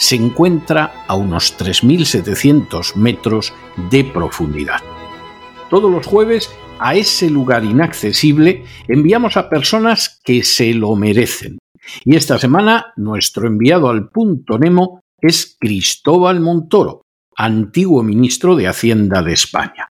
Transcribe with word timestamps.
se 0.00 0.16
encuentra 0.16 1.04
a 1.06 1.14
unos 1.14 1.58
3.700 1.58 2.96
metros 2.96 3.52
de 3.90 4.02
profundidad. 4.02 4.80
Todos 5.68 5.92
los 5.92 6.06
jueves 6.06 6.50
a 6.78 6.94
ese 6.94 7.28
lugar 7.28 7.64
inaccesible 7.64 8.64
enviamos 8.88 9.36
a 9.36 9.50
personas 9.50 10.18
que 10.24 10.42
se 10.42 10.72
lo 10.72 10.96
merecen. 10.96 11.58
Y 12.02 12.16
esta 12.16 12.38
semana 12.38 12.94
nuestro 12.96 13.46
enviado 13.46 13.90
al 13.90 14.08
punto 14.08 14.58
Nemo 14.58 15.02
es 15.18 15.58
Cristóbal 15.60 16.40
Montoro, 16.40 17.02
antiguo 17.36 18.02
ministro 18.02 18.56
de 18.56 18.68
Hacienda 18.68 19.22
de 19.22 19.34
España. 19.34 19.88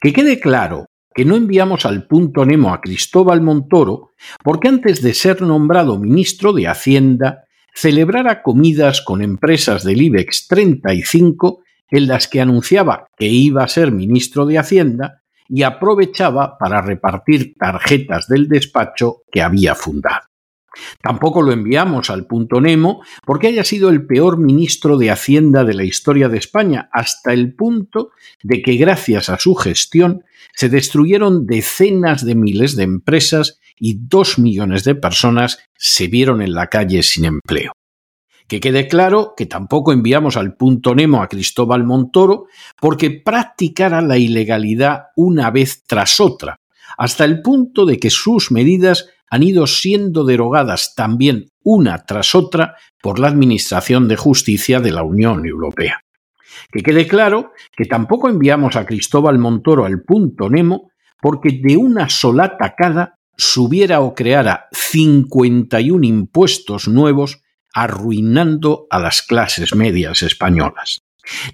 Que 0.00 0.12
quede 0.12 0.38
claro 0.38 0.86
que 1.12 1.24
no 1.24 1.34
enviamos 1.34 1.86
al 1.86 2.06
punto 2.06 2.44
Nemo 2.44 2.72
a 2.72 2.80
Cristóbal 2.80 3.40
Montoro 3.40 4.12
porque 4.44 4.68
antes 4.68 5.02
de 5.02 5.12
ser 5.12 5.42
nombrado 5.42 5.98
ministro 5.98 6.52
de 6.52 6.68
Hacienda 6.68 7.44
celebrara 7.74 8.42
comidas 8.42 9.02
con 9.02 9.20
empresas 9.20 9.84
del 9.84 10.00
IBEX 10.00 10.46
35 10.46 11.62
en 11.90 12.06
las 12.06 12.28
que 12.28 12.40
anunciaba 12.40 13.08
que 13.16 13.26
iba 13.26 13.64
a 13.64 13.68
ser 13.68 13.92
ministro 13.92 14.46
de 14.46 14.58
Hacienda 14.58 15.22
y 15.48 15.62
aprovechaba 15.62 16.56
para 16.56 16.80
repartir 16.80 17.54
tarjetas 17.58 18.28
del 18.28 18.48
despacho 18.48 19.22
que 19.30 19.42
había 19.42 19.74
fundado. 19.74 20.26
Tampoco 21.00 21.42
lo 21.42 21.52
enviamos 21.52 22.10
al 22.10 22.26
punto 22.26 22.60
Nemo 22.60 23.02
porque 23.24 23.48
haya 23.48 23.64
sido 23.64 23.90
el 23.90 24.06
peor 24.06 24.38
ministro 24.38 24.96
de 24.98 25.10
Hacienda 25.10 25.64
de 25.64 25.74
la 25.74 25.84
historia 25.84 26.28
de 26.28 26.38
España, 26.38 26.88
hasta 26.92 27.32
el 27.32 27.54
punto 27.54 28.10
de 28.42 28.62
que 28.62 28.76
gracias 28.76 29.28
a 29.28 29.38
su 29.38 29.54
gestión 29.54 30.24
se 30.54 30.68
destruyeron 30.68 31.46
decenas 31.46 32.24
de 32.24 32.34
miles 32.34 32.76
de 32.76 32.84
empresas 32.84 33.60
y 33.78 33.98
dos 34.00 34.38
millones 34.38 34.84
de 34.84 34.94
personas 34.94 35.58
se 35.76 36.06
vieron 36.08 36.42
en 36.42 36.54
la 36.54 36.68
calle 36.68 37.02
sin 37.02 37.24
empleo. 37.24 37.72
Que 38.46 38.60
quede 38.60 38.88
claro 38.88 39.32
que 39.36 39.46
tampoco 39.46 39.92
enviamos 39.92 40.36
al 40.36 40.54
punto 40.54 40.94
Nemo 40.94 41.22
a 41.22 41.28
Cristóbal 41.28 41.84
Montoro 41.84 42.46
porque 42.80 43.10
practicara 43.10 44.02
la 44.02 44.18
ilegalidad 44.18 45.04
una 45.16 45.50
vez 45.50 45.84
tras 45.86 46.20
otra, 46.20 46.60
hasta 46.98 47.24
el 47.24 47.40
punto 47.40 47.86
de 47.86 47.98
que 47.98 48.10
sus 48.10 48.50
medidas 48.50 49.08
han 49.30 49.42
ido 49.42 49.66
siendo 49.66 50.24
derogadas 50.24 50.94
también 50.94 51.46
una 51.62 52.04
tras 52.04 52.34
otra 52.34 52.76
por 53.02 53.18
la 53.18 53.28
Administración 53.28 54.08
de 54.08 54.16
Justicia 54.16 54.80
de 54.80 54.92
la 54.92 55.02
Unión 55.02 55.46
Europea. 55.46 56.00
Que 56.70 56.82
quede 56.82 57.06
claro 57.06 57.52
que 57.76 57.84
tampoco 57.84 58.28
enviamos 58.28 58.76
a 58.76 58.86
Cristóbal 58.86 59.38
Montoro 59.38 59.84
al 59.84 60.02
punto 60.02 60.48
Nemo 60.48 60.90
porque 61.20 61.60
de 61.62 61.76
una 61.76 62.08
sola 62.08 62.56
tacada 62.56 63.14
subiera 63.36 64.00
o 64.00 64.14
creara 64.14 64.68
51 64.72 66.04
impuestos 66.04 66.86
nuevos 66.86 67.40
arruinando 67.72 68.86
a 68.90 69.00
las 69.00 69.22
clases 69.22 69.74
medias 69.74 70.22
españolas. 70.22 71.02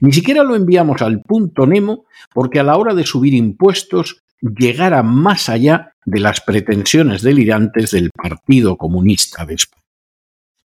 Ni 0.01 0.13
siquiera 0.13 0.43
lo 0.43 0.57
enviamos 0.57 1.01
al 1.03 1.23
punto 1.23 1.67
Nemo 1.67 2.05
porque 2.35 2.61
a 2.61 2.65
la 2.65 2.77
hora 2.77 2.95
de 2.95 3.07
subir 3.07 3.35
impuestos 3.35 4.23
llegara 4.41 5.03
más 5.03 5.49
allá 5.49 5.95
de 6.05 6.21
las 6.21 6.41
pretensiones 6.41 7.23
delirantes 7.23 7.91
del 7.91 8.11
Partido 8.11 8.77
Comunista 8.77 9.45
de 9.45 9.55
España. 9.55 9.81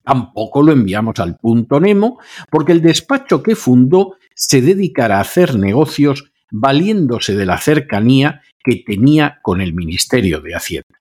Tampoco 0.03 0.63
lo 0.63 0.73
enviamos 0.73 1.19
al 1.21 1.37
punto 1.37 1.79
Nemo 1.79 2.19
porque 2.51 2.73
el 2.73 2.83
despacho 2.83 3.43
que 3.43 3.55
fundó 3.55 4.17
se 4.35 4.61
dedicara 4.61 5.19
a 5.19 5.21
hacer 5.21 5.57
negocios 5.57 6.33
valiéndose 6.51 7.37
de 7.37 7.47
la 7.47 7.59
cercanía 7.59 8.43
que 8.63 8.83
tenía 8.85 9.39
con 9.43 9.61
el 9.61 9.73
Ministerio 9.73 10.41
de 10.41 10.55
Hacienda. 10.55 11.01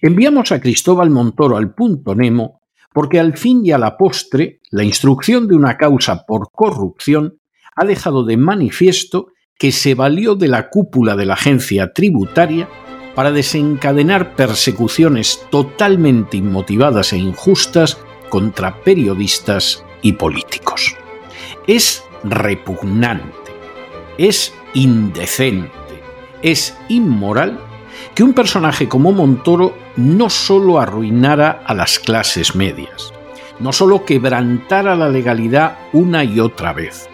Enviamos 0.00 0.52
a 0.52 0.60
Cristóbal 0.60 1.10
Montoro 1.10 1.56
al 1.56 1.74
punto 1.74 2.14
Nemo 2.14 2.60
porque 2.92 3.20
al 3.20 3.36
fin 3.36 3.64
y 3.64 3.72
a 3.72 3.78
la 3.78 3.96
postre 3.96 4.60
la 4.70 4.84
instrucción 4.84 5.48
de 5.48 5.54
una 5.54 5.76
causa 5.76 6.24
por 6.26 6.50
corrupción 6.50 7.38
ha 7.74 7.84
dejado 7.84 8.24
de 8.24 8.36
manifiesto 8.36 9.32
que 9.58 9.72
se 9.72 9.94
valió 9.94 10.34
de 10.34 10.48
la 10.48 10.68
cúpula 10.68 11.16
de 11.16 11.26
la 11.26 11.34
agencia 11.34 11.92
tributaria 11.92 12.68
para 13.14 13.32
desencadenar 13.32 14.36
persecuciones 14.36 15.40
totalmente 15.50 16.36
inmotivadas 16.36 17.12
e 17.12 17.18
injustas 17.18 17.98
contra 18.28 18.82
periodistas 18.82 19.84
y 20.02 20.12
políticos. 20.12 20.94
Es 21.66 22.04
repugnante, 22.22 23.52
es 24.18 24.52
indecente, 24.74 25.70
es 26.42 26.76
inmoral 26.88 27.58
que 28.14 28.22
un 28.22 28.34
personaje 28.34 28.88
como 28.88 29.12
Montoro 29.12 29.76
no 29.96 30.28
solo 30.28 30.78
arruinara 30.78 31.62
a 31.64 31.72
las 31.72 31.98
clases 31.98 32.54
medias, 32.54 33.12
no 33.58 33.72
solo 33.72 34.04
quebrantara 34.04 34.94
la 34.96 35.08
legalidad 35.08 35.78
una 35.94 36.24
y 36.24 36.40
otra 36.40 36.74
vez, 36.74 37.08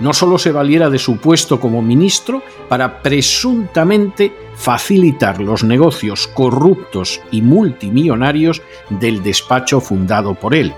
no 0.00 0.12
solo 0.12 0.38
se 0.38 0.52
valiera 0.52 0.90
de 0.90 0.98
su 0.98 1.18
puesto 1.18 1.60
como 1.60 1.82
ministro 1.82 2.42
para 2.68 3.02
presuntamente 3.02 4.32
facilitar 4.54 5.40
los 5.40 5.64
negocios 5.64 6.28
corruptos 6.28 7.20
y 7.30 7.42
multimillonarios 7.42 8.62
del 8.90 9.22
despacho 9.22 9.80
fundado 9.80 10.34
por 10.34 10.54
él, 10.54 10.74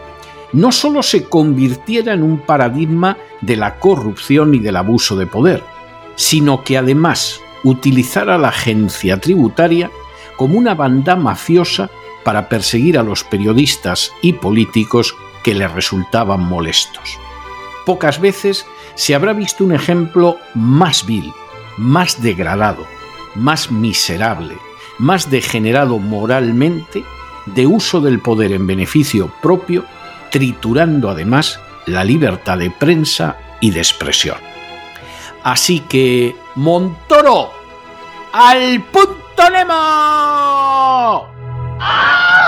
no 0.53 0.73
solo 0.73 1.03
se 1.03 1.25
convirtiera 1.25 2.13
en 2.13 2.23
un 2.23 2.39
paradigma 2.39 3.17
de 3.41 3.57
la 3.57 3.79
corrupción 3.79 4.55
y 4.55 4.59
del 4.59 4.77
abuso 4.77 5.17
de 5.17 5.27
poder, 5.27 5.63
sino 6.17 6.65
que 6.65 6.77
además 6.77 7.41
utilizara 7.63 8.39
la 8.39 8.49
agencia 8.49 9.21
tributaria 9.21 9.91
como 10.37 10.59
una 10.59 10.75
banda 10.75 11.17
mafiosa 11.17 11.91
para 12.25 12.49
perseguir 12.49 12.99
a 12.99 13.03
los 13.03 13.25
periodistas 13.25 14.13
y 14.23 14.35
políticos 14.35 15.15
que 15.43 15.55
le 15.55 15.69
resultaban 15.69 16.41
molestos. 16.41 17.19
Pocas 17.91 18.21
veces 18.21 18.67
se 18.95 19.17
habrá 19.17 19.33
visto 19.33 19.65
un 19.65 19.73
ejemplo 19.73 20.39
más 20.55 21.05
vil, 21.07 21.33
más 21.77 22.23
degradado, 22.23 22.87
más 23.35 23.73
miserable, 23.73 24.57
más 24.99 25.29
degenerado 25.29 25.99
moralmente 25.99 27.03
de 27.47 27.67
uso 27.67 28.01
del 28.01 28.21
poder 28.21 28.53
en 28.53 28.65
beneficio 28.69 29.33
propio, 29.43 29.85
triturando 30.31 31.11
además 31.11 31.59
la 31.87 32.05
libertad 32.05 32.59
de 32.59 32.71
prensa 32.71 33.39
y 33.61 33.73
de 33.73 33.81
expresión. 33.81 34.39
Así 35.43 35.81
que, 35.81 36.37
Montoro, 36.55 37.51
al 38.33 38.85
punto 38.85 39.51
Nemo. 39.51 41.27
¡Ah! 41.81 42.40